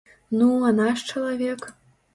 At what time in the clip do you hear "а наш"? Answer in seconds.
0.69-1.07